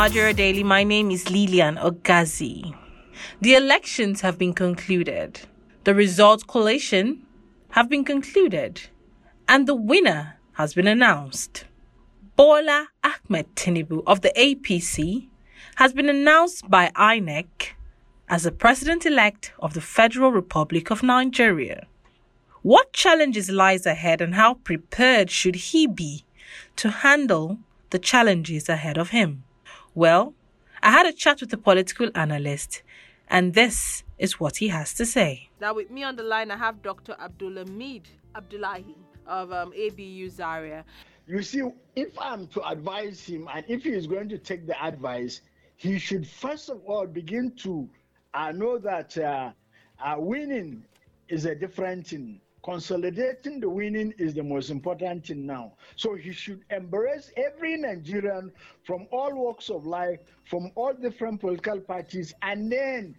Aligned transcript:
Nigeria 0.00 0.32
Daily. 0.32 0.64
My 0.64 0.82
name 0.82 1.10
is 1.10 1.28
Lilian 1.28 1.76
Ogazi. 1.76 2.74
The 3.42 3.54
elections 3.54 4.22
have 4.22 4.38
been 4.38 4.54
concluded. 4.54 5.40
The 5.84 5.94
results 5.94 6.42
collation 6.42 7.26
have 7.72 7.90
been 7.90 8.02
concluded. 8.02 8.80
And 9.46 9.66
the 9.66 9.74
winner 9.74 10.38
has 10.52 10.72
been 10.72 10.86
announced. 10.86 11.66
Bola 12.34 12.88
Ahmed 13.04 13.54
Tinubu 13.54 14.02
of 14.06 14.22
the 14.22 14.32
APC 14.38 15.28
has 15.74 15.92
been 15.92 16.08
announced 16.08 16.70
by 16.70 16.90
INEC 16.96 17.74
as 18.26 18.44
the 18.44 18.52
president-elect 18.52 19.52
of 19.58 19.74
the 19.74 19.82
Federal 19.82 20.32
Republic 20.32 20.90
of 20.90 21.02
Nigeria. 21.02 21.86
What 22.62 22.94
challenges 22.94 23.50
lies 23.50 23.84
ahead 23.84 24.22
and 24.22 24.34
how 24.34 24.54
prepared 24.54 25.30
should 25.30 25.56
he 25.56 25.86
be 25.86 26.24
to 26.76 26.88
handle 26.88 27.58
the 27.90 27.98
challenges 27.98 28.66
ahead 28.70 28.96
of 28.96 29.10
him? 29.10 29.44
Well, 29.94 30.34
I 30.82 30.92
had 30.92 31.06
a 31.06 31.12
chat 31.12 31.40
with 31.40 31.52
a 31.52 31.56
political 31.56 32.10
analyst, 32.14 32.82
and 33.28 33.54
this 33.54 34.04
is 34.18 34.38
what 34.38 34.58
he 34.58 34.68
has 34.68 34.94
to 34.94 35.04
say. 35.04 35.50
Now, 35.60 35.74
with 35.74 35.90
me 35.90 36.04
on 36.04 36.14
the 36.14 36.22
line, 36.22 36.50
I 36.50 36.56
have 36.56 36.80
Dr. 36.80 37.16
Abdulhamid 37.20 38.02
Abdullahi 38.36 38.96
of 39.26 39.52
um, 39.52 39.72
ABU 39.72 40.30
Zaria. 40.30 40.84
You 41.26 41.42
see, 41.42 41.62
if 41.96 42.16
I'm 42.18 42.46
to 42.48 42.66
advise 42.68 43.24
him, 43.24 43.48
and 43.52 43.64
if 43.68 43.82
he 43.82 43.90
is 43.90 44.06
going 44.06 44.28
to 44.28 44.38
take 44.38 44.66
the 44.66 44.80
advice, 44.82 45.40
he 45.76 45.98
should 45.98 46.26
first 46.26 46.68
of 46.70 46.82
all 46.86 47.06
begin 47.06 47.52
to 47.62 47.88
uh, 48.34 48.52
know 48.52 48.78
that 48.78 49.18
uh, 49.18 49.50
uh, 50.04 50.14
winning 50.18 50.84
is 51.28 51.46
a 51.46 51.54
different 51.54 52.06
thing 52.06 52.40
consolidating 52.62 53.60
the 53.60 53.68
winning 53.68 54.12
is 54.18 54.34
the 54.34 54.42
most 54.42 54.70
important 54.70 55.26
thing 55.26 55.46
now. 55.46 55.72
So 55.96 56.14
he 56.14 56.32
should 56.32 56.62
embrace 56.70 57.30
every 57.36 57.76
Nigerian 57.76 58.52
from 58.84 59.06
all 59.10 59.34
walks 59.34 59.70
of 59.70 59.86
life, 59.86 60.20
from 60.44 60.70
all 60.74 60.92
different 60.92 61.40
political 61.40 61.80
parties, 61.80 62.34
and 62.42 62.70
then 62.70 63.14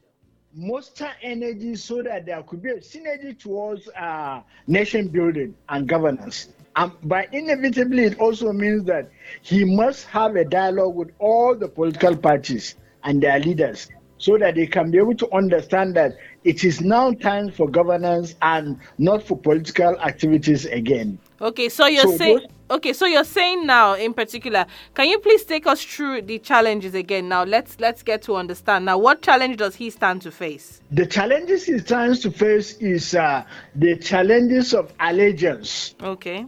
muster 0.54 1.10
energy 1.22 1.76
so 1.76 2.02
that 2.04 2.26
there 2.26 2.44
could 2.44 2.62
be 2.62 2.70
a 2.72 2.80
synergy 2.80 3.38
towards 3.38 3.88
uh, 3.90 4.42
nation 4.68 5.08
building 5.08 5.56
and 5.70 5.88
governance. 5.88 6.50
Um, 6.76 6.98
but 7.04 7.34
inevitably, 7.34 8.04
it 8.06 8.20
also 8.20 8.52
means 8.54 8.86
that 8.86 9.10
he 9.42 9.64
must 9.66 10.06
have 10.08 10.36
a 10.36 10.46
dialogue 10.46 10.96
with 10.96 11.12
all 11.20 11.56
the 11.56 11.68
political 11.68 12.16
parties 12.16 12.76
and 13.04 13.22
their 13.22 13.40
leaders 13.40 13.90
so 14.18 14.38
that 14.38 14.56
they 14.56 14.68
can 14.68 14.92
be 14.92 14.98
able 15.00 15.16
to 15.16 15.32
understand 15.34 15.96
that 15.96 16.16
it 16.44 16.64
is 16.64 16.82
now 16.82 17.12
time 17.12 17.52
for 17.52 17.70
governance 17.70 18.36
and 18.42 18.80
not 18.98 19.24
for 19.24 19.38
political 19.38 20.00
activities 20.00 20.66
again. 20.66 21.20
Okay, 21.40 21.70
so 21.70 21.86
you're 21.86 22.04
so 22.04 22.18
saying 22.18 22.40
okay, 22.70 22.94
so 22.94 23.06
you're 23.06 23.24
saying 23.24 23.66
now 23.66 23.94
in 23.94 24.14
particular, 24.14 24.66
can 24.94 25.10
you 25.10 25.20
please 25.20 25.44
take 25.44 25.68
us 25.68 25.84
through 25.84 26.24
the 26.24 26.40
challenges 26.40 26.96
again? 26.96 27.30
Now 27.30 27.44
let's 27.44 27.80
let's 27.80 28.02
get 28.02 28.22
to 28.24 28.36
understand. 28.36 28.86
Now 28.86 28.98
what 28.98 29.22
challenge 29.22 29.58
does 29.58 29.76
he 29.76 29.90
stand 29.90 30.22
to 30.24 30.32
face? 30.32 30.82
The 30.92 31.06
challenges 31.06 31.66
he 31.66 31.78
stands 31.80 32.20
to 32.22 32.32
face 32.32 32.78
is 32.78 33.14
uh, 33.14 33.44
the 33.76 33.98
challenges 33.98 34.74
of 34.74 34.94
allegiance. 35.00 35.96
Okay. 36.02 36.46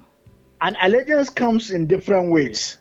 And 0.61 0.77
allegiance 0.81 1.29
comes 1.29 1.71
in 1.71 1.87
different 1.87 2.31
ways. 2.31 2.77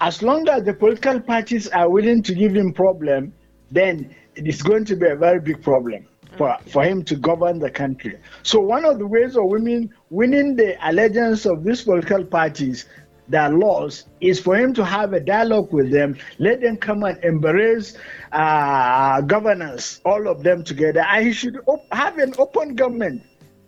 As 0.00 0.22
long 0.22 0.46
as 0.48 0.64
the 0.64 0.74
political 0.74 1.20
parties 1.20 1.68
are 1.68 1.88
willing 1.88 2.22
to 2.24 2.34
give 2.34 2.54
him 2.54 2.74
problem, 2.74 3.32
then 3.70 4.14
it 4.34 4.46
is 4.46 4.60
going 4.60 4.84
to 4.84 4.96
be 4.96 5.08
a 5.08 5.16
very 5.16 5.40
big 5.40 5.62
problem 5.62 6.06
for, 6.36 6.56
for 6.66 6.84
him 6.84 7.04
to 7.04 7.16
govern 7.16 7.58
the 7.58 7.70
country. 7.70 8.18
So 8.42 8.60
one 8.60 8.84
of 8.84 8.98
the 8.98 9.06
ways 9.06 9.36
of 9.36 9.44
women 9.46 9.90
winning 10.10 10.56
the 10.56 10.76
allegiance 10.88 11.46
of 11.46 11.64
these 11.64 11.82
political 11.82 12.24
parties, 12.24 12.86
their 13.28 13.48
laws, 13.50 14.06
is 14.20 14.40
for 14.40 14.56
him 14.56 14.74
to 14.74 14.84
have 14.84 15.12
a 15.12 15.20
dialogue 15.20 15.72
with 15.72 15.90
them, 15.90 16.16
let 16.38 16.60
them 16.60 16.76
come 16.76 17.04
and 17.04 17.22
embrace 17.24 17.96
uh, 18.32 19.20
governance, 19.22 20.00
all 20.04 20.28
of 20.28 20.42
them 20.42 20.62
together. 20.64 21.04
And 21.08 21.26
he 21.26 21.32
should 21.32 21.58
op- 21.66 21.92
have 21.92 22.18
an 22.18 22.34
open 22.38 22.74
government. 22.74 23.22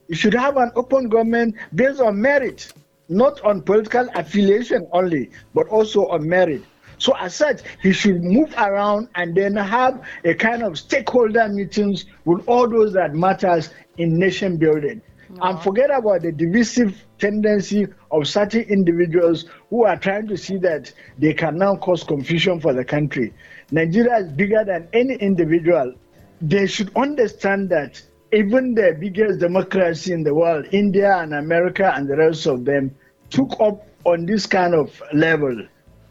He 0.09 0.15
should 0.15 0.34
have 0.34 0.56
an 0.56 0.71
open 0.76 1.09
government 1.09 1.56
based 1.75 2.00
on 2.00 2.21
merit, 2.21 2.72
not 3.09 3.41
on 3.43 3.62
political 3.62 4.09
affiliation 4.15 4.87
only, 4.93 5.31
but 5.55 5.66
also 5.69 6.06
on 6.09 6.28
merit. 6.28 6.62
So 6.98 7.14
as 7.18 7.34
such, 7.34 7.60
he 7.82 7.92
should 7.92 8.22
move 8.22 8.54
around 8.56 9.08
and 9.14 9.34
then 9.34 9.56
have 9.56 10.02
a 10.24 10.34
kind 10.34 10.62
of 10.62 10.78
stakeholder 10.78 11.48
meetings 11.48 12.06
with 12.24 12.46
all 12.48 12.68
those 12.68 12.92
that 12.94 13.14
matters 13.14 13.70
in 13.98 14.18
nation 14.18 14.56
building. 14.56 15.02
And 15.40 15.60
forget 15.60 15.90
about 15.90 16.22
the 16.22 16.32
divisive 16.32 17.04
tendency 17.18 17.86
of 18.10 18.28
certain 18.28 18.62
individuals 18.62 19.46
who 19.70 19.84
are 19.84 19.96
trying 19.96 20.28
to 20.28 20.36
see 20.36 20.56
that 20.58 20.92
they 21.18 21.34
can 21.34 21.58
now 21.58 21.76
cause 21.76 22.04
confusion 22.04 22.60
for 22.60 22.72
the 22.72 22.84
country. 22.84 23.34
Nigeria 23.70 24.18
is 24.18 24.32
bigger 24.32 24.64
than 24.64 24.88
any 24.92 25.14
individual. 25.14 25.94
They 26.40 26.66
should 26.66 26.94
understand 26.96 27.70
that 27.70 28.00
even 28.32 28.74
the 28.74 28.96
biggest 28.98 29.40
democracy 29.40 30.12
in 30.12 30.22
the 30.22 30.34
world, 30.34 30.66
India 30.70 31.16
and 31.18 31.34
America 31.34 31.92
and 31.94 32.08
the 32.08 32.16
rest 32.16 32.46
of 32.46 32.64
them, 32.64 32.94
took 33.30 33.60
up 33.60 33.86
on 34.04 34.26
this 34.26 34.46
kind 34.46 34.74
of 34.74 35.02
level 35.12 35.66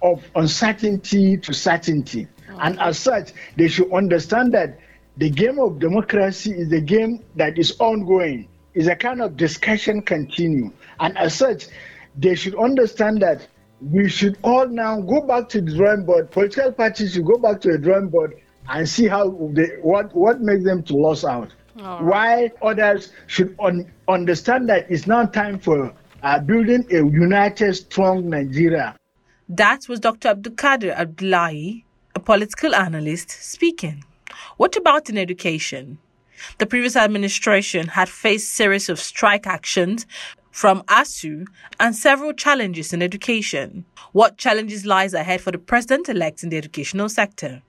of 0.06 0.24
uncertainty 0.36 1.38
to 1.38 1.54
certainty. 1.54 2.28
Oh. 2.52 2.58
And 2.62 2.80
as 2.80 3.00
such, 3.00 3.32
they 3.56 3.68
should 3.68 3.92
understand 3.92 4.54
that 4.54 4.80
the 5.18 5.30
game 5.30 5.60
of 5.60 5.80
democracy 5.80 6.52
is 6.52 6.72
a 6.72 6.82
game 6.82 7.24
that 7.36 7.58
is 7.58 7.76
ongoing, 7.80 8.48
is 8.74 8.88
a 8.88 8.96
kind 8.96 9.22
of 9.22 9.38
discussion 9.38 10.02
continue. 10.02 10.72
And 11.00 11.18
as 11.18 11.36
such, 11.36 11.68
they 12.18 12.36
should 12.36 12.56
understand 12.56 13.22
that 13.22 13.48
we 13.82 14.10
should 14.10 14.38
all 14.44 14.68
now 14.68 15.02
go 15.02 15.22
back 15.22 15.50
to 15.50 15.62
the 15.62 15.76
drawing 15.76 16.06
board. 16.06 16.32
Political 16.32 16.74
parties 16.74 17.14
should 17.14 17.26
go 17.26 17.38
back 17.38 17.62
to 17.62 17.72
the 17.74 17.78
drawing 17.78 18.10
board 18.10 18.36
and 18.70 18.88
see 18.88 19.08
how 19.08 19.30
they 19.54 19.68
what 19.82 20.14
what 20.16 20.42
makes 20.42 20.64
them 20.64 20.84
to 20.84 20.94
lose 20.96 21.24
out. 21.26 21.52
Right. 21.76 22.02
Why 22.02 22.52
others 22.62 23.12
should 23.28 23.56
un, 23.60 23.92
understand 24.08 24.70
that 24.70 24.90
it's 24.90 25.08
now 25.08 25.26
time 25.26 25.60
for 25.60 25.94
uh, 26.24 26.40
building 26.40 26.86
a 26.92 26.96
united, 27.06 27.74
strong 27.76 28.30
Nigeria. 28.30 28.96
That 29.48 29.88
was 29.88 30.00
Dr. 30.00 30.30
Abdulkadir 30.30 30.96
Abdullahi, 30.96 31.86
a 32.16 32.20
political 32.20 32.74
analyst, 32.74 33.30
speaking. 33.30 34.04
What 34.58 34.76
about 34.76 35.08
in 35.08 35.20
education? 35.20 36.00
The 36.58 36.66
previous 36.66 36.96
administration 36.96 37.90
had 37.90 38.10
faced 38.10 38.54
series 38.54 38.90
of 38.90 39.00
strike 39.00 39.46
actions 39.46 40.08
from 40.50 40.82
ASUU 40.88 41.46
and 41.80 41.96
several 41.96 42.34
challenges 42.34 42.92
in 42.92 43.04
education. 43.04 43.86
What 44.14 44.38
challenges 44.38 44.84
lies 44.84 45.14
ahead 45.14 45.42
for 45.42 45.52
the 45.52 45.60
president-elect 45.60 46.42
in 46.42 46.50
the 46.50 46.58
educational 46.58 47.08
sector? 47.08 47.62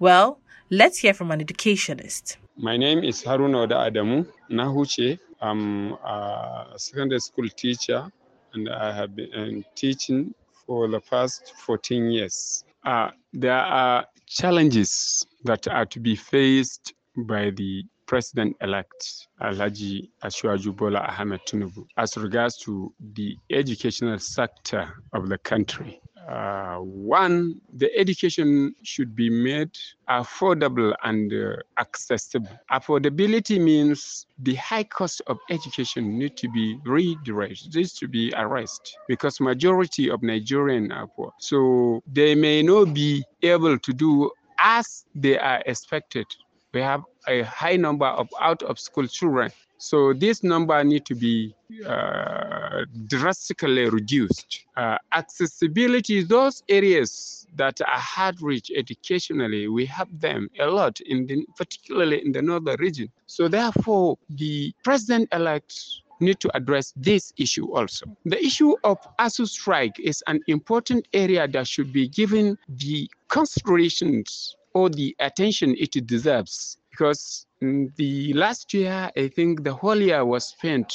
Well, 0.00 0.40
let's 0.68 0.98
hear 0.98 1.14
from 1.14 1.30
an 1.30 1.40
educationist. 1.40 2.38
My 2.56 2.76
name 2.76 3.04
is 3.04 3.22
Haruna 3.22 3.62
Oda 3.62 3.76
Adamu 3.88 4.26
Nahuche. 4.50 5.20
I'm 5.40 5.92
a 5.92 6.74
secondary 6.76 7.20
school 7.20 7.48
teacher 7.50 8.10
and 8.52 8.68
I 8.68 8.92
have 8.92 9.14
been 9.14 9.64
teaching 9.76 10.34
for 10.66 10.88
the 10.88 11.00
past 11.00 11.52
14 11.58 12.10
years. 12.10 12.64
Uh, 12.84 13.10
there 13.32 13.52
are 13.58 14.06
challenges 14.26 15.26
that 15.44 15.66
are 15.68 15.86
to 15.86 16.00
be 16.00 16.16
faced 16.16 16.94
by 17.16 17.50
the 17.50 17.82
President-elect 18.06 19.28
Alhaji 19.40 20.10
Asiwaju 20.22 20.76
Bola 20.76 21.00
Ahmed 21.18 21.40
Tinubu 21.46 21.86
as 21.96 22.16
regards 22.16 22.58
to 22.58 22.92
the 23.14 23.36
educational 23.50 24.18
sector 24.18 24.92
of 25.14 25.28
the 25.28 25.38
country. 25.38 26.00
Uh, 26.28 26.76
one, 26.78 27.60
the 27.76 27.90
education 27.96 28.74
should 28.82 29.14
be 29.14 29.28
made 29.28 29.70
affordable 30.08 30.94
and 31.02 31.32
uh, 31.32 31.56
accessible. 31.78 32.48
Affordability 32.70 33.60
means 33.60 34.26
the 34.38 34.54
high 34.54 34.84
cost 34.84 35.20
of 35.26 35.38
education 35.50 36.18
need 36.18 36.36
to 36.36 36.48
be 36.50 36.78
redirected, 36.84 37.74
needs 37.74 37.92
to 37.94 38.08
be 38.08 38.32
arrested 38.36 38.94
because 39.08 39.40
majority 39.40 40.10
of 40.10 40.20
Nigerians 40.20 40.92
are 40.94 41.06
poor. 41.06 41.32
So 41.38 42.02
they 42.10 42.34
may 42.34 42.62
not 42.62 42.94
be 42.94 43.24
able 43.42 43.78
to 43.78 43.92
do 43.92 44.30
as 44.58 45.04
they 45.14 45.38
are 45.38 45.62
expected. 45.66 46.26
We 46.74 46.80
have 46.80 47.02
a 47.28 47.42
high 47.42 47.76
number 47.76 48.06
of 48.06 48.28
out 48.40 48.62
of 48.62 48.78
school 48.78 49.06
children 49.06 49.50
so 49.84 50.14
this 50.14 50.42
number 50.42 50.82
need 50.82 51.04
to 51.06 51.14
be 51.14 51.54
uh, 51.86 52.86
drastically 53.06 53.88
reduced. 53.90 54.64
Uh, 54.76 54.96
accessibility, 55.12 56.22
those 56.22 56.62
areas 56.70 57.46
that 57.56 57.82
are 57.82 57.98
hard 57.98 58.40
reach 58.40 58.70
educationally, 58.74 59.68
we 59.68 59.84
have 59.84 60.08
them 60.20 60.48
a 60.58 60.66
lot, 60.66 61.00
in 61.00 61.26
the, 61.26 61.46
particularly 61.56 62.24
in 62.24 62.32
the 62.32 62.40
northern 62.40 62.76
region. 62.78 63.10
So 63.26 63.46
therefore, 63.46 64.16
the 64.30 64.72
president-elect 64.84 65.78
need 66.20 66.40
to 66.40 66.56
address 66.56 66.94
this 66.96 67.34
issue 67.36 67.70
also. 67.74 68.06
The 68.24 68.42
issue 68.42 68.76
of 68.84 68.96
ASUU 69.18 69.46
strike 69.46 69.98
is 70.00 70.22
an 70.28 70.40
important 70.46 71.08
area 71.12 71.46
that 71.48 71.68
should 71.68 71.92
be 71.92 72.08
given 72.08 72.56
the 72.68 73.10
considerations 73.28 74.56
or 74.74 74.90
the 74.90 75.16
attention 75.20 75.74
it 75.78 76.06
deserves 76.06 76.78
because 76.90 77.46
the 77.60 78.32
last 78.34 78.74
year, 78.74 79.10
I 79.16 79.28
think 79.28 79.64
the 79.64 79.74
whole 79.74 80.00
year 80.00 80.24
was 80.24 80.46
spent 80.48 80.92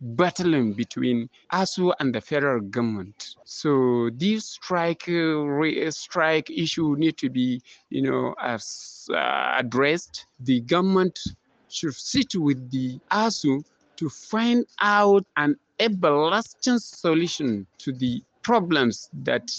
battling 0.00 0.72
between 0.72 1.28
ASUU 1.52 1.92
and 2.00 2.14
the 2.14 2.20
federal 2.20 2.60
government. 2.60 3.36
So 3.44 4.10
this 4.14 4.46
strike 4.46 5.08
uh, 5.08 5.90
strike 5.90 6.50
issue 6.50 6.96
need 6.96 7.16
to 7.18 7.28
be, 7.28 7.62
you 7.90 8.02
know, 8.02 8.34
as, 8.40 9.08
uh, 9.12 9.54
addressed. 9.58 10.26
The 10.40 10.60
government 10.60 11.18
should 11.68 11.94
sit 11.94 12.34
with 12.34 12.70
the 12.70 12.98
ASUU 13.10 13.62
to 13.96 14.08
find 14.08 14.64
out 14.80 15.24
an 15.36 15.56
everlasting 15.78 16.78
solution 16.78 17.66
to 17.78 17.92
the 17.92 18.22
problems 18.42 19.10
that 19.22 19.50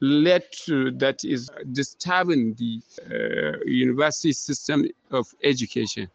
led 0.00 0.44
to 0.64 0.90
that 0.92 1.24
is 1.24 1.50
disturbing 1.72 2.54
the 2.54 2.80
uh, 3.10 3.58
university 3.64 4.32
system 4.32 4.86
of 5.10 5.26
education. 5.42 6.08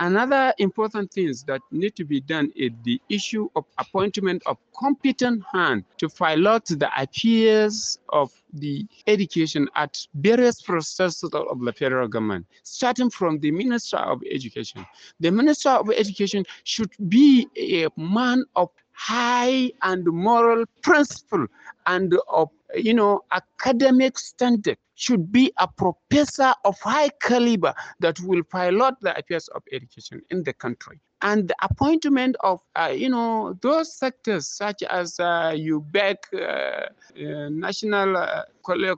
Another 0.00 0.52
important 0.58 1.12
things 1.12 1.44
that 1.44 1.60
need 1.70 1.94
to 1.94 2.04
be 2.04 2.20
done 2.20 2.50
is 2.56 2.72
the 2.82 3.00
issue 3.08 3.48
of 3.54 3.64
appointment 3.78 4.42
of 4.44 4.58
competent 4.76 5.42
hand 5.52 5.84
to 5.98 6.08
pilot 6.08 6.64
the 6.66 6.90
affairs 7.00 7.98
of 8.08 8.32
the 8.52 8.86
education 9.06 9.68
at 9.76 10.04
various 10.14 10.60
processes 10.60 11.30
of 11.32 11.60
the 11.60 11.72
federal 11.72 12.08
government, 12.08 12.44
starting 12.64 13.08
from 13.08 13.38
the 13.38 13.52
Minister 13.52 13.98
of 13.98 14.20
Education. 14.28 14.84
The 15.20 15.30
Minister 15.30 15.70
of 15.70 15.88
Education 15.90 16.44
should 16.64 16.90
be 17.08 17.48
a 17.56 17.88
man 17.96 18.44
of 18.56 18.70
high 18.94 19.70
and 19.82 20.06
moral 20.06 20.64
principle 20.82 21.46
and 21.86 22.16
of 22.32 22.48
you 22.74 22.94
know 22.94 23.20
academic 23.32 24.18
standard 24.18 24.78
should 24.94 25.30
be 25.32 25.52
a 25.58 25.66
professor 25.66 26.52
of 26.64 26.78
high 26.80 27.08
caliber 27.20 27.74
that 28.00 28.18
will 28.20 28.42
pilot 28.44 28.94
the 29.00 29.16
affairs 29.18 29.48
of 29.48 29.62
education 29.72 30.22
in 30.30 30.42
the 30.44 30.52
country. 30.52 31.00
And 31.22 31.48
the 31.48 31.56
appointment 31.62 32.36
of 32.40 32.60
uh, 32.76 32.92
you 32.94 33.08
know 33.08 33.58
those 33.60 33.96
sectors 33.96 34.46
such 34.46 34.82
as 34.84 35.18
uh, 35.18 35.52
UBEC, 35.56 36.16
uh, 36.32 36.38
uh, 36.38 37.48
National 37.48 38.16
uh, 38.16 38.42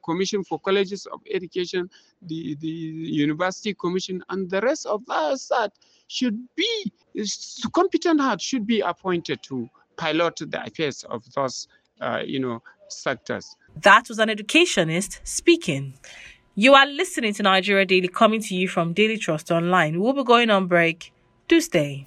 Commission 0.04 0.42
for 0.44 0.58
Colleges 0.60 1.06
of 1.06 1.20
Education, 1.32 1.88
the, 2.22 2.56
the 2.56 2.68
University 2.68 3.74
Commission, 3.74 4.22
and 4.28 4.50
the 4.50 4.60
rest 4.60 4.86
of 4.86 5.02
us 5.08 5.48
that 5.48 5.72
should 6.08 6.38
be 6.56 6.92
competent 7.72 8.20
heart 8.20 8.40
should 8.40 8.66
be 8.66 8.80
appointed 8.80 9.42
to 9.44 9.68
pilot 9.96 10.36
the 10.36 10.62
affairs 10.64 11.04
of 11.04 11.24
those, 11.34 11.68
uh, 12.00 12.22
you 12.24 12.40
know, 12.40 12.62
sectors. 12.88 13.56
That 13.82 14.08
was 14.08 14.18
an 14.18 14.30
educationist 14.30 15.20
speaking. 15.24 15.94
You 16.54 16.74
are 16.74 16.86
listening 16.86 17.34
to 17.34 17.42
Nigeria 17.42 17.84
Daily 17.84 18.08
coming 18.08 18.40
to 18.42 18.54
you 18.54 18.68
from 18.68 18.92
Daily 18.94 19.18
Trust 19.18 19.50
Online. 19.50 20.00
We'll 20.00 20.14
be 20.14 20.24
going 20.24 20.50
on 20.50 20.66
break. 20.66 21.12
Do 21.48 21.60
stay. 21.60 22.06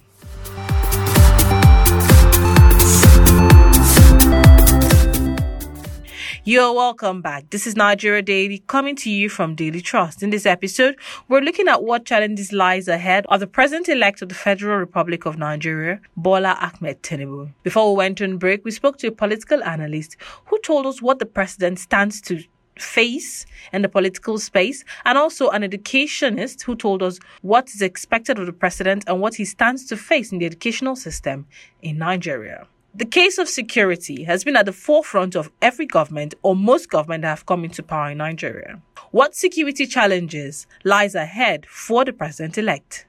You're 6.52 6.72
welcome 6.72 7.22
back. 7.22 7.48
This 7.50 7.64
is 7.64 7.76
Nigeria 7.76 8.22
Daily 8.22 8.58
coming 8.66 8.96
to 8.96 9.08
you 9.08 9.28
from 9.28 9.54
Daily 9.54 9.80
Trust. 9.80 10.20
In 10.20 10.30
this 10.30 10.46
episode, 10.46 10.96
we're 11.28 11.42
looking 11.42 11.68
at 11.68 11.84
what 11.84 12.04
challenges 12.04 12.52
lies 12.52 12.88
ahead 12.88 13.24
of 13.28 13.38
the 13.38 13.46
president-elect 13.46 14.20
of 14.20 14.30
the 14.30 14.34
Federal 14.34 14.78
Republic 14.78 15.26
of 15.26 15.38
Nigeria, 15.38 16.00
Bola 16.16 16.58
Ahmed 16.60 17.04
Tinubu. 17.04 17.52
Before 17.62 17.92
we 17.92 17.98
went 17.98 18.20
on 18.20 18.36
break, 18.36 18.64
we 18.64 18.72
spoke 18.72 18.98
to 18.98 19.06
a 19.06 19.12
political 19.12 19.62
analyst 19.62 20.16
who 20.46 20.58
told 20.58 20.86
us 20.86 21.00
what 21.00 21.20
the 21.20 21.24
president 21.24 21.78
stands 21.78 22.20
to 22.22 22.42
face 22.76 23.46
in 23.72 23.82
the 23.82 23.88
political 23.88 24.36
space, 24.36 24.84
and 25.04 25.16
also 25.16 25.50
an 25.50 25.62
educationist 25.62 26.62
who 26.62 26.74
told 26.74 27.00
us 27.00 27.20
what 27.42 27.68
is 27.68 27.80
expected 27.80 28.40
of 28.40 28.46
the 28.46 28.52
president 28.52 29.04
and 29.06 29.20
what 29.20 29.36
he 29.36 29.44
stands 29.44 29.86
to 29.86 29.96
face 29.96 30.32
in 30.32 30.40
the 30.40 30.46
educational 30.46 30.96
system 30.96 31.46
in 31.80 31.96
Nigeria. 31.96 32.66
The 32.92 33.04
case 33.04 33.38
of 33.38 33.48
security 33.48 34.24
has 34.24 34.42
been 34.42 34.56
at 34.56 34.66
the 34.66 34.72
forefront 34.72 35.36
of 35.36 35.50
every 35.62 35.86
government 35.86 36.34
or 36.42 36.56
most 36.56 36.90
government 36.90 37.22
that 37.22 37.28
have 37.28 37.46
come 37.46 37.64
into 37.64 37.84
power 37.84 38.10
in 38.10 38.18
Nigeria. 38.18 38.82
What 39.12 39.36
security 39.36 39.86
challenges 39.86 40.66
lies 40.82 41.14
ahead 41.14 41.66
for 41.66 42.04
the 42.04 42.12
president-elect? 42.12 43.06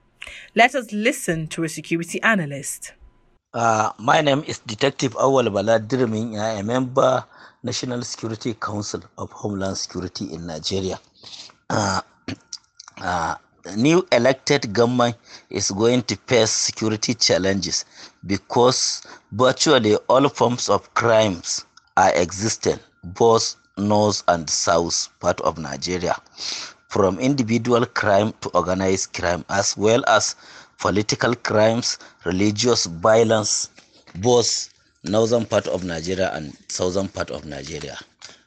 Let 0.54 0.76
us 0.76 0.92
listen 0.92 1.48
to 1.48 1.64
a 1.64 1.70
security 1.70 2.22
analyst. 2.22 2.94
Uh, 3.56 3.92
my 3.98 4.22
name 4.22 4.44
is 4.46 4.60
Detective 4.60 5.16
Awal 5.20 5.50
Bala 5.50 5.80
Dirmin. 5.80 6.40
I 6.40 6.52
am 6.60 6.70
a 6.70 6.74
member 6.74 7.26
National 7.64 8.04
Security 8.04 8.54
Council 8.54 9.02
of 9.18 9.32
Homeland 9.32 9.78
Security 9.78 10.32
in 10.32 10.46
Nigeria. 10.46 11.00
Uh, 11.70 12.02
uh, 13.02 13.36
new 13.76 14.06
elected 14.12 14.74
government 14.74 15.16
is 15.50 15.72
going 15.72 16.02
to 16.04 16.16
face 16.28 16.52
security 16.52 17.14
challenges 17.14 17.86
because 18.26 19.02
virtually 19.32 19.96
all 20.10 20.28
forms 20.30 20.70
of 20.70 20.92
crimes 20.94 21.66
are 21.98 22.12
existent 22.16 22.82
both 23.04 23.56
north 23.78 24.24
and 24.28 24.50
south 24.50 25.10
part 25.20 25.40
of 25.42 25.58
Nigeria 25.58 26.16
from 26.90 27.20
individual 27.20 27.86
crime 27.86 28.34
to 28.42 28.50
organized 28.50 29.14
crime 29.14 29.46
as 29.50 29.78
well 29.78 30.04
as 30.08 30.36
political 30.78 31.34
crimes 31.36 31.98
religious 32.26 32.86
violence 32.86 33.70
both 34.16 34.70
northern 35.04 35.46
part 35.46 35.68
of 35.68 35.84
Nigeria 35.84 36.32
and 36.34 36.54
southern 36.68 37.08
part 37.08 37.32
of 37.32 37.46
Nigeria. 37.46 37.98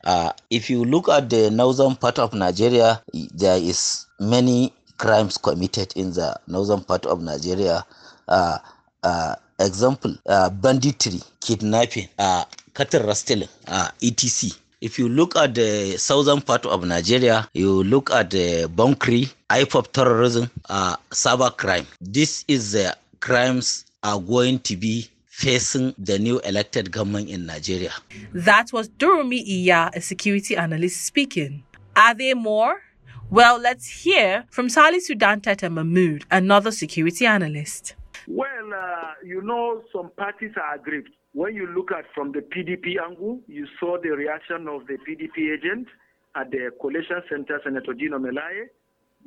Uh, 0.05 0.31
if 0.51 0.69
you 0.71 0.85
look 0.85 1.09
at 1.09 1.31
the 1.31 1.51
northern 1.51 1.97
part 1.97 2.19
of 2.19 2.35
Nigeria 2.35 3.03
there 3.33 3.57
is 3.57 4.07
many 4.21 4.73
crimes 4.99 5.37
committed 5.39 5.93
in 5.97 6.13
the 6.13 6.39
northern 6.47 6.83
part 6.83 7.07
of 7.07 7.21
Nigeria. 7.23 7.85
Uh, 8.29 8.59
uh, 9.03 9.35
example, 9.61 10.15
uh, 10.27 10.51
banditry, 10.51 11.21
kidnapping, 11.41 12.09
uh, 12.19 12.45
cattle 12.75 13.07
rustling, 13.07 13.49
uh, 13.69 13.89
etc. 14.03 14.51
If 14.81 14.99
you 14.99 15.09
look 15.09 15.37
at 15.37 15.55
the 15.55 15.97
southern 15.97 16.43
part 16.43 16.67
of 16.67 16.85
Nigeria, 16.85 17.49
you 17.55 17.85
look 17.85 18.11
at 18.11 18.31
the 18.31 18.69
bunkry, 18.69 19.33
IPOB 19.49 19.93
terrorism, 19.93 20.51
uh, 20.69 20.97
cyber 21.11 21.57
crime. 21.57 21.87
This 22.01 22.45
is 22.49 22.73
the 22.73 22.95
crimes 23.21 23.87
are 24.03 24.21
going 24.21 24.59
to 24.61 24.77
be 24.77 25.09
facing 25.25 25.95
the 25.99 26.19
new 26.19 26.39
elected 26.41 26.93
government 26.93 27.29
in 27.31 27.47
Nigeria. 27.47 27.93
That 28.35 28.73
was 28.73 28.89
Durumi 28.91 29.43
Iya, 29.47 29.91
a 29.95 30.01
security 30.01 30.55
analyst 30.57 31.03
speaking. 31.07 31.65
Are 31.97 32.15
there 32.15 32.37
more? 32.37 32.83
Well, 33.31 33.59
let's 33.59 33.87
hear 34.05 34.45
from 34.51 34.69
Salisu 34.69 35.19
Dantata 35.19 35.71
Mahmood, 35.71 36.25
another 36.31 36.71
security 36.71 37.27
analyst. 37.27 37.97
Well, 38.29 38.71
uh, 38.75 39.13
you 39.25 39.43
know, 39.43 39.83
some 39.93 40.11
parties 40.17 40.53
are 40.57 40.77
aggrieved. 40.77 41.11
When 41.33 41.55
you 41.55 41.67
look 41.67 41.91
at 41.91 42.05
from 42.15 42.33
the 42.33 42.41
PDP 42.41 42.95
angle, 43.05 43.41
you 43.49 43.67
saw 43.81 43.97
the 44.01 44.11
reaction 44.11 44.69
of 44.69 44.87
the 44.87 44.99
PDP 45.09 45.53
agent 45.59 45.89
at 46.37 46.51
the 46.51 46.71
collation 46.81 47.23
Center, 47.29 47.61
Senator 47.65 47.93
Dino 47.93 48.19
Melaye. 48.19 48.67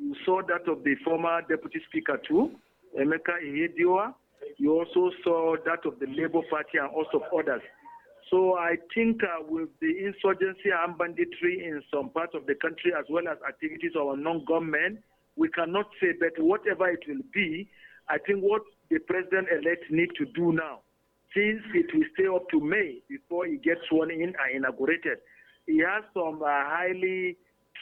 You 0.00 0.14
saw 0.24 0.40
that 0.48 0.70
of 0.70 0.84
the 0.84 0.94
former 1.04 1.42
Deputy 1.42 1.80
Speaker 1.88 2.18
too, 2.26 2.52
Emeka 2.98 3.34
Ihedioha. 3.44 4.14
You 4.56 4.72
also 4.72 5.10
saw 5.22 5.56
that 5.66 5.84
of 5.84 5.98
the 5.98 6.06
Labour 6.06 6.40
Party 6.48 6.78
and 6.78 6.88
also 6.88 7.18
of 7.18 7.22
others. 7.38 7.62
So 8.30 8.56
I 8.56 8.76
think 8.94 9.22
uh, 9.22 9.42
with 9.48 9.70
the 9.80 10.04
insurgency 10.04 10.68
and 10.68 10.98
banditry 10.98 11.64
in 11.64 11.82
some 11.92 12.10
parts 12.10 12.34
of 12.34 12.46
the 12.46 12.54
country, 12.54 12.92
as 12.98 13.04
well 13.08 13.26
as 13.28 13.38
activities 13.46 13.92
of 13.96 14.06
our 14.06 14.16
non-government, 14.16 14.98
we 15.36 15.48
cannot 15.48 15.86
say 16.00 16.08
that 16.20 16.42
whatever 16.42 16.88
it 16.90 17.00
will 17.08 17.24
be, 17.32 17.68
I 18.08 18.18
think 18.18 18.40
what 18.40 18.62
the 18.90 18.98
president-elect 18.98 19.84
need 19.90 20.10
to 20.18 20.26
do 20.26 20.52
now, 20.52 20.80
since 21.34 21.60
it 21.74 21.86
will 21.94 22.04
stay 22.14 22.26
up 22.26 22.48
to 22.50 22.60
May 22.60 23.00
before 23.08 23.46
he 23.46 23.56
gets 23.56 23.80
sworn 23.88 24.10
in 24.10 24.22
and 24.22 24.34
inaugurated, 24.54 25.18
he 25.66 25.78
has 25.78 26.04
some 26.12 26.42
uh, 26.42 26.46
highly 26.46 27.36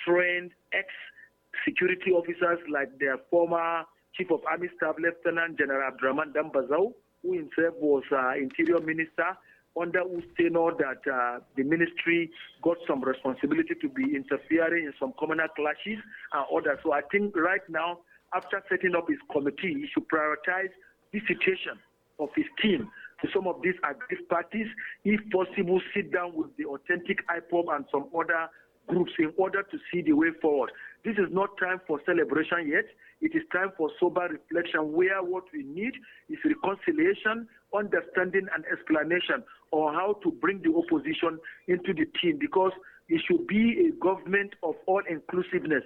trained 0.04 0.50
ex-security 0.72 2.10
officers 2.10 2.58
like 2.70 2.98
their 2.98 3.18
former 3.30 3.84
Chief 4.14 4.30
of 4.30 4.40
Army 4.48 4.68
Staff 4.76 4.96
Lieutenant 4.98 5.58
General 5.58 5.88
Abdurrahman 5.88 6.32
Dambazau, 6.32 6.92
who 7.22 7.32
himself 7.32 7.74
was 7.78 8.02
uh, 8.12 8.32
Interior 8.36 8.80
Minister, 8.80 9.36
under 9.80 10.02
whose 10.02 10.25
tenure 10.37 10.73
that 10.78 11.02
uh, 11.11 11.40
the 11.56 11.62
ministry 11.62 12.30
got 12.62 12.76
some 12.87 13.02
responsibility 13.02 13.75
to 13.80 13.88
be 13.88 14.16
interfering 14.16 14.85
in 14.87 14.92
some 14.99 15.12
communal 15.18 15.49
clashes 15.49 15.99
and 16.33 16.45
others. 16.54 16.78
So 16.83 16.92
I 16.92 17.02
think 17.12 17.37
right 17.37 17.61
now, 17.68 18.00
after 18.35 18.62
setting 18.68 18.95
up 18.97 19.09
his 19.09 19.18
committee, 19.30 19.75
he 19.75 19.87
should 19.92 20.09
prioritize 20.09 20.73
the 21.12 21.21
visitation 21.21 21.78
of 22.18 22.28
his 22.35 22.47
team 22.61 22.88
to 23.23 23.28
some 23.33 23.47
of 23.47 23.62
these 23.62 23.76
aggressive 23.85 24.28
parties. 24.28 24.66
If 25.04 25.21
possible, 25.30 25.80
sit 25.95 26.12
down 26.12 26.35
with 26.35 26.56
the 26.56 26.64
authentic 26.66 27.18
IPOB 27.28 27.75
and 27.75 27.85
some 27.90 28.09
other 28.14 28.49
groups 28.87 29.12
in 29.18 29.33
order 29.37 29.62
to 29.62 29.78
see 29.92 30.02
the 30.02 30.12
way 30.12 30.28
forward. 30.40 30.71
This 31.04 31.14
is 31.18 31.26
not 31.30 31.50
time 31.59 31.80
for 31.87 32.00
celebration 32.06 32.68
yet. 32.68 32.85
It 33.21 33.35
is 33.35 33.42
time 33.52 33.73
for 33.76 33.90
sober 33.99 34.28
reflection 34.28 34.92
where 34.92 35.23
what 35.23 35.45
we 35.52 35.62
need 35.62 35.95
is 36.28 36.38
reconciliation, 36.45 37.49
understanding, 37.75 38.46
and 38.54 38.64
explanation 38.70 39.42
on 39.73 39.94
how 39.94 40.14
to 40.23 40.30
bring 40.30 40.62
the 40.62 40.75
opposition 40.75 41.38
into 41.68 41.92
the 41.92 42.06
team 42.20 42.38
because 42.38 42.73
it 43.08 43.20
should 43.26 43.46
be 43.46 43.88
a 43.88 44.02
government 44.02 44.54
of 44.62 44.75
all 44.87 45.02
inclusiveness. 45.08 45.82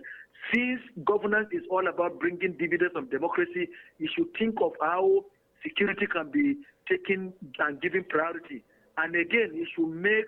Since 0.55 0.81
governance 1.05 1.49
is 1.53 1.63
all 1.71 1.87
about 1.87 2.19
bringing 2.19 2.57
dividends 2.59 2.95
of 2.97 3.11
democracy, 3.11 3.69
you 3.99 4.09
should 4.17 4.29
think 4.39 4.57
of 4.63 4.73
how 4.81 5.25
security 5.63 6.07
can 6.07 6.31
be 6.31 6.57
taken 6.89 7.33
and 7.59 7.81
given 7.81 8.05
priority. 8.09 8.65
And 8.97 9.15
again, 9.15 9.51
you 9.55 9.67
should 9.75 9.89
make 9.89 10.27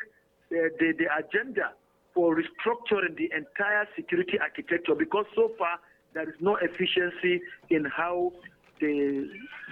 the, 0.51 0.71
the 0.79 1.07
agenda 1.17 1.73
for 2.15 2.37
restructuring 2.37 3.17
the 3.17 3.31
entire 3.35 3.89
security 3.97 4.39
architecture 4.39 4.95
because 4.95 5.25
so 5.35 5.51
far 5.59 5.79
there 6.15 6.29
is 6.29 6.35
no 6.41 6.57
efficiency 6.57 7.41
in 7.71 7.85
how 7.85 8.33
the 8.83 9.29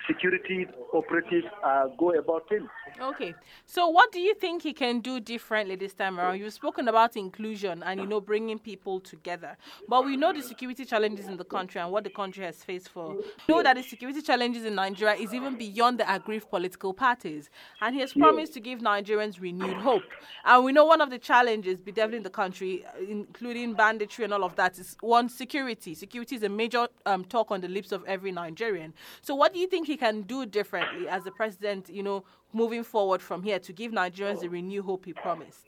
security 0.06 0.66
operatives 0.94 1.46
uh, 1.64 1.86
go 1.98 2.12
about 2.18 2.50
him. 2.50 2.68
Okay, 3.00 3.34
so 3.66 3.88
what 3.88 4.12
do 4.12 4.20
you 4.20 4.34
think 4.34 4.62
he 4.62 4.72
can 4.72 5.00
do 5.00 5.20
differently 5.20 5.76
this 5.76 5.92
time 5.94 6.18
around? 6.18 6.38
You've 6.38 6.52
spoken 6.52 6.88
about 6.88 7.16
inclusion 7.16 7.82
and 7.82 8.00
you 8.00 8.06
know 8.06 8.20
bringing 8.20 8.58
people 8.58 9.00
together, 9.00 9.56
but 9.88 10.04
we 10.04 10.16
know 10.16 10.32
the 10.32 10.42
security 10.42 10.84
challenges 10.84 11.26
in 11.26 11.36
the 11.36 11.44
country 11.44 11.80
and 11.80 11.90
what 11.90 12.04
the 12.04 12.10
country 12.10 12.44
has 12.44 12.62
faced 12.64 12.88
for. 12.88 13.14
We 13.48 13.54
know 13.54 13.62
that 13.62 13.76
the 13.76 13.82
security 13.82 14.22
challenges 14.22 14.64
in 14.64 14.74
Nigeria 14.74 15.14
is 15.14 15.34
even 15.34 15.56
beyond 15.56 15.98
the 15.98 16.12
aggrieved 16.12 16.48
political 16.50 16.92
parties, 16.94 17.50
and 17.80 17.94
he 17.94 18.00
has 18.00 18.12
promised 18.12 18.54
to 18.54 18.60
give 18.60 18.80
Nigerians 18.80 19.40
renewed 19.40 19.76
hope. 19.76 20.02
And 20.44 20.64
we 20.64 20.72
know 20.72 20.84
one 20.84 21.00
of 21.00 21.10
the 21.10 21.18
challenges 21.18 21.80
bedeviling 21.80 22.22
the 22.22 22.30
country, 22.30 22.84
including 23.08 23.74
banditry 23.74 24.24
and 24.24 24.32
all 24.32 24.44
of 24.44 24.56
that, 24.56 24.78
is 24.78 24.96
one 25.00 25.28
security. 25.28 25.94
Security 25.94 26.36
is 26.36 26.42
a 26.42 26.48
major 26.48 26.88
um, 27.06 27.24
talk 27.24 27.50
on 27.50 27.60
the 27.60 27.68
lips 27.68 27.92
of 27.92 28.04
every 28.06 28.32
Nigerian. 28.32 28.92
So, 29.22 29.34
what 29.34 29.52
do 29.52 29.60
you 29.60 29.66
think 29.66 29.86
he 29.86 29.96
can 29.96 30.22
do 30.22 30.46
differently 30.46 31.08
as 31.08 31.24
the 31.24 31.30
president? 31.30 31.88
You 31.88 32.02
know, 32.02 32.24
moving 32.52 32.84
forward 32.84 33.22
from 33.22 33.42
here 33.42 33.58
to 33.58 33.72
give 33.72 33.92
Nigerians 33.92 34.40
the 34.40 34.48
renewed 34.48 34.84
hope 34.84 35.04
he 35.04 35.12
promised? 35.12 35.66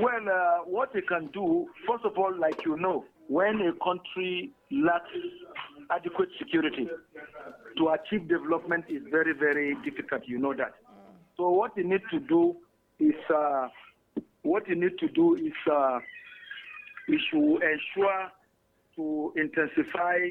Well, 0.00 0.28
uh, 0.28 0.64
what 0.64 0.90
he 0.94 1.00
can 1.02 1.28
do, 1.32 1.66
first 1.86 2.04
of 2.04 2.16
all, 2.18 2.34
like 2.36 2.64
you 2.64 2.76
know, 2.76 3.04
when 3.28 3.60
a 3.60 3.72
country 3.84 4.52
lacks 4.70 5.10
adequate 5.90 6.28
security, 6.38 6.88
to 7.78 7.88
achieve 7.88 8.28
development 8.28 8.84
is 8.88 9.02
very, 9.10 9.32
very 9.32 9.74
difficult. 9.84 10.22
You 10.26 10.38
know 10.38 10.54
that. 10.54 10.74
So 11.36 11.48
what 11.50 11.76
you 11.76 11.84
need 11.84 12.02
to 12.10 12.18
do 12.20 12.56
is, 12.98 13.14
uh, 13.34 13.68
what 14.42 14.68
you 14.68 14.74
need 14.74 14.98
to 14.98 15.08
do 15.08 15.36
is, 15.36 15.52
uh, 15.70 16.00
you 17.08 17.18
should 17.30 17.62
ensure 17.62 18.30
to 18.96 19.32
intensify 19.36 20.30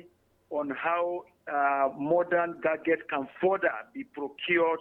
on 0.51 0.69
how 0.69 1.23
uh, 1.51 1.89
modern 1.97 2.59
gadgets 2.61 3.03
can 3.09 3.27
further 3.41 3.71
be 3.93 4.03
procured 4.03 4.79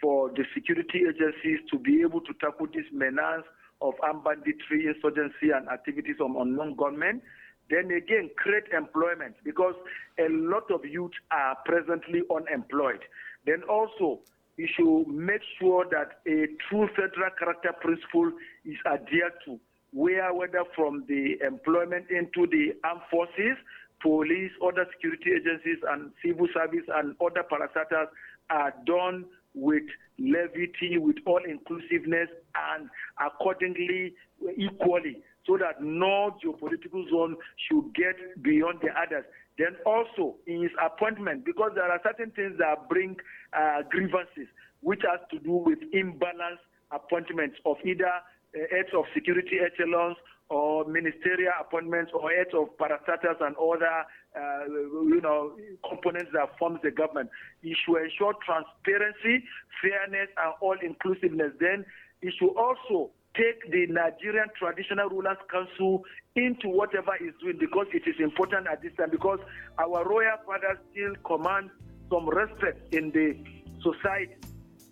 for 0.00 0.30
the 0.30 0.44
security 0.54 1.02
agencies 1.08 1.60
to 1.70 1.78
be 1.78 2.02
able 2.02 2.20
to 2.20 2.32
tackle 2.40 2.66
this 2.66 2.84
menace 2.92 3.44
of 3.80 3.94
armed 4.02 4.24
banditry, 4.24 4.86
insurgency, 4.86 5.50
and 5.54 5.68
activities 5.68 6.16
of 6.20 6.30
unknown 6.36 6.74
gunmen. 6.76 7.22
Then 7.70 7.90
again, 7.90 8.30
create 8.36 8.64
employment 8.76 9.36
because 9.44 9.74
a 10.18 10.28
lot 10.28 10.70
of 10.70 10.84
youth 10.84 11.12
are 11.30 11.56
presently 11.64 12.22
unemployed. 12.34 13.00
Then 13.46 13.62
also, 13.68 14.20
you 14.56 14.68
should 14.76 15.06
make 15.08 15.40
sure 15.58 15.86
that 15.90 16.20
a 16.26 16.46
true 16.68 16.88
federal 16.94 17.30
character 17.38 17.72
principle 17.80 18.32
is 18.64 18.76
adhered 18.86 19.32
to, 19.46 19.58
where 19.92 20.32
whether 20.34 20.64
from 20.76 21.04
the 21.08 21.38
employment 21.44 22.06
into 22.10 22.46
the 22.46 22.74
armed 22.84 23.02
forces, 23.10 23.56
police, 24.02 24.50
other 24.62 24.86
security 24.94 25.30
agencies, 25.30 25.78
and 25.90 26.10
civil 26.24 26.48
service 26.52 26.84
and 26.96 27.14
other 27.20 27.44
parastatals 27.50 28.08
are 28.50 28.74
done 28.86 29.24
with 29.54 29.84
levity, 30.18 30.98
with 30.98 31.16
all 31.26 31.40
inclusiveness, 31.48 32.28
and 32.74 32.88
accordingly 33.24 34.14
equally, 34.56 35.22
so 35.46 35.56
that 35.56 35.82
no 35.82 36.36
geopolitical 36.44 37.08
zone 37.10 37.36
should 37.68 37.94
get 37.94 38.42
beyond 38.42 38.78
the 38.82 38.88
others. 38.90 39.24
Then 39.58 39.76
also 39.84 40.36
in 40.46 40.62
his 40.62 40.72
appointment, 40.84 41.44
because 41.44 41.72
there 41.74 41.90
are 41.90 42.00
certain 42.02 42.30
things 42.32 42.56
that 42.58 42.88
bring 42.88 43.16
uh, 43.52 43.82
grievances, 43.90 44.48
which 44.80 45.02
has 45.08 45.20
to 45.30 45.38
do 45.38 45.52
with 45.52 45.78
imbalance 45.92 46.60
appointments 46.90 47.56
of 47.66 47.76
either 47.84 48.06
uh, 48.06 48.58
heads 48.70 48.88
of 48.96 49.04
security 49.14 49.58
echelons 49.60 50.16
or 50.52 50.84
ministerial 50.84 51.52
appointments 51.58 52.12
or 52.14 52.30
heads 52.30 52.50
of 52.52 52.68
parastatals 52.76 53.40
and 53.40 53.56
other 53.56 54.04
uh, 54.36 54.64
you 55.08 55.20
know 55.22 55.56
components 55.88 56.30
that 56.34 56.56
forms 56.58 56.78
the 56.82 56.90
government. 56.90 57.30
It 57.62 57.76
should 57.84 57.96
ensure 58.04 58.34
transparency, 58.44 59.44
fairness, 59.80 60.28
and 60.36 60.52
all 60.60 60.76
inclusiveness. 60.82 61.52
Then 61.58 61.84
it 62.20 62.34
should 62.38 62.52
also 62.54 63.10
take 63.34 63.64
the 63.72 63.86
Nigerian 63.88 64.48
Traditional 64.58 65.08
Rulers 65.08 65.38
Council 65.50 66.04
into 66.36 66.68
whatever 66.68 67.16
is 67.16 67.32
doing 67.40 67.56
because 67.58 67.86
it 67.94 68.02
is 68.06 68.16
important 68.20 68.66
at 68.66 68.82
this 68.82 68.92
time 68.98 69.10
because 69.10 69.38
our 69.78 70.04
royal 70.04 70.36
fathers 70.44 70.76
still 70.92 71.14
command 71.24 71.70
some 72.10 72.28
respect 72.28 72.92
in 72.94 73.10
the 73.10 73.36
society 73.80 74.36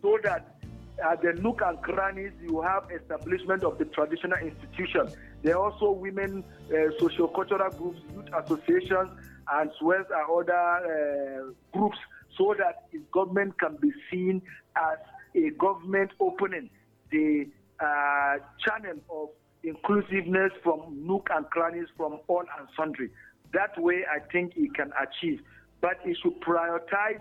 so 0.01 0.19
that 0.25 0.60
at 1.01 1.23
the 1.23 1.33
nook 1.35 1.61
and 1.65 1.81
crannies, 1.83 2.33
you 2.43 2.61
have 2.61 2.85
establishment 2.91 3.65
of 3.65 3.79
the 3.79 3.85
traditional 3.87 4.39
institution. 4.39 5.09
There 5.43 5.57
are 5.57 5.71
also 5.71 5.91
women, 5.93 6.45
uh, 6.71 6.91
socio-cultural 6.99 7.71
groups, 7.71 8.01
youth 8.15 8.29
associations, 8.45 9.11
as 9.53 9.69
well 9.81 10.01
as 10.01 10.07
other 10.31 10.53
uh, 10.53 11.79
groups, 11.79 11.99
so 12.37 12.55
that 12.59 12.89
government 13.13 13.59
can 13.59 13.77
be 13.77 13.91
seen 14.11 14.43
as 14.77 14.99
a 15.35 15.51
government 15.51 16.11
opening 16.21 16.71
the 17.11 17.47
uh, 17.81 18.37
channel 18.65 18.99
of 19.11 19.29
inclusiveness 19.63 20.53
from 20.63 21.07
nook 21.07 21.29
and 21.35 21.49
crannies 21.51 21.87
from 21.97 22.19
all 22.29 22.45
and 22.59 22.69
sundry. 22.77 23.11
That 23.53 23.81
way, 23.81 24.05
I 24.11 24.21
think 24.33 24.53
it 24.57 24.75
can 24.75 24.93
achieve. 25.01 25.41
But 25.81 25.99
it 26.05 26.17
should 26.23 26.41
prioritize 26.41 27.21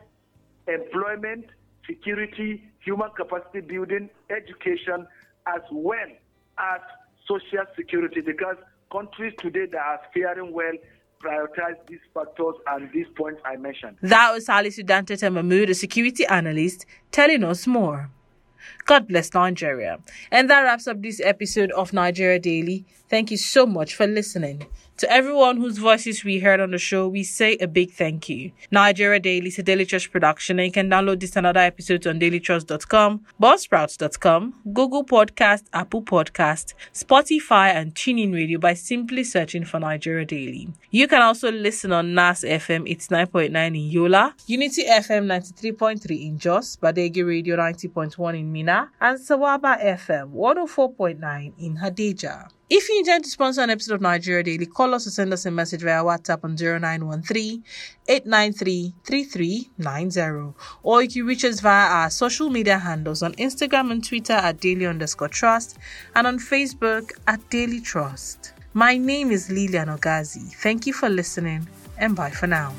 employment, 0.67 1.45
security, 1.85 2.63
human 2.83 3.09
capacity 3.15 3.61
building, 3.61 4.09
education, 4.29 5.07
as 5.47 5.61
well 5.71 6.09
as 6.57 6.81
social 7.27 7.65
security, 7.75 8.21
because 8.21 8.55
countries 8.91 9.33
today 9.39 9.65
that 9.71 9.79
are 9.79 10.01
faring 10.13 10.51
well 10.53 10.73
prioritize 11.23 11.75
these 11.87 11.99
factors 12.13 12.55
and 12.67 12.89
these 12.93 13.05
points 13.15 13.41
I 13.45 13.57
mentioned. 13.57 13.97
That 14.01 14.31
was 14.33 14.47
Salisu 14.47 14.85
Dantata 14.85 15.31
Mahmood, 15.31 15.69
a 15.69 15.73
security 15.73 16.25
analyst, 16.25 16.85
telling 17.11 17.43
us 17.43 17.67
more. 17.67 18.09
God 18.89 19.07
bless 19.07 19.35
Nigeria. 19.35 19.99
And 20.31 20.49
that 20.49 20.61
wraps 20.61 20.87
up 20.87 20.99
this 21.03 21.21
episode 21.23 21.69
of 21.73 21.93
Nigeria 21.93 22.39
Daily. 22.39 22.85
Thank 23.07 23.29
you 23.29 23.37
so 23.37 23.67
much 23.67 23.93
for 23.93 24.07
listening. 24.07 24.65
To 24.99 25.09
everyone 25.09 25.55
whose 25.55 25.77
voices 25.77 26.25
we 26.25 26.39
heard 26.39 26.59
on 26.59 26.71
the 26.71 26.77
show, 26.77 27.07
we 27.07 27.23
say 27.23 27.55
a 27.61 27.67
big 27.67 27.91
thank 27.91 28.27
you. 28.27 28.51
Nigeria 28.69 29.19
Daily 29.21 29.47
is 29.47 29.57
a 29.57 29.63
Daily 29.63 29.85
Trust 29.85 30.11
production, 30.11 30.59
and 30.59 30.65
you 30.65 30.71
can 30.73 30.89
download 30.89 31.21
this 31.21 31.37
and 31.37 31.47
other 31.47 31.61
episodes 31.61 32.05
on 32.05 32.19
dailytrust.com, 32.19 33.21
buzzsprouts.com, 33.41 34.55
Google 34.73 35.05
Podcast, 35.05 35.63
Apple 35.71 36.03
Podcast, 36.03 36.73
Spotify, 36.93 37.73
and 37.73 37.95
TuneIn 37.95 38.33
Radio 38.33 38.59
by 38.59 38.73
simply 38.73 39.23
searching 39.23 39.63
for 39.63 39.79
Nigeria 39.79 40.25
Daily. 40.25 40.67
You 40.91 41.07
can 41.07 41.21
also 41.21 41.49
listen 41.49 41.93
on 41.93 42.13
NAS 42.13 42.41
FM 42.43 42.85
89.9 42.89 43.67
in 43.67 43.75
Yola, 43.75 44.35
Unity 44.47 44.83
FM 44.83 45.27
93.3 45.27 46.25
in 46.27 46.37
Jos, 46.37 46.75
Badegi 46.75 47.25
Radio 47.25 47.55
90.1 47.55 48.37
in 48.37 48.51
Minna, 48.51 48.78
and 49.01 49.19
Sawaba 49.19 49.81
FM 49.83 50.33
104.9 50.33 51.53
in 51.59 51.77
Hadejia. 51.77 52.49
If 52.69 52.87
you 52.87 52.99
intend 52.99 53.23
to 53.23 53.29
sponsor 53.29 53.61
an 53.61 53.71
episode 53.71 53.95
of 53.95 54.01
Nigeria 54.01 54.43
Daily, 54.43 54.67
call 54.67 54.93
us 54.93 55.07
or 55.07 55.09
send 55.09 55.33
us 55.33 55.45
a 55.45 55.51
message 55.51 55.81
via 55.81 56.03
WhatsApp 56.03 56.43
on 56.43 56.55
0913 56.55 57.63
893 58.07 58.93
3390. 59.03 60.53
Or 60.83 61.01
you 61.01 61.09
can 61.09 61.25
reach 61.25 61.43
us 61.43 61.61
via 61.61 61.87
our 61.87 62.09
social 62.11 62.49
media 62.49 62.77
handles 62.77 63.23
on 63.23 63.33
Instagram 63.33 63.91
and 63.91 64.05
Twitter 64.05 64.33
at 64.33 64.59
daily 64.59 64.85
underscore 64.85 65.29
trust 65.29 65.77
and 66.13 66.27
on 66.27 66.37
Facebook 66.37 67.11
at 67.27 67.49
Daily 67.49 67.81
Trust. 67.81 68.53
My 68.73 68.97
name 68.97 69.31
is 69.31 69.49
Lilian 69.49 69.87
Ogazi. 69.87 70.53
Thank 70.53 70.85
you 70.85 70.93
for 70.93 71.09
listening 71.09 71.67
and 71.97 72.15
bye 72.15 72.29
for 72.29 72.45
now. 72.47 72.73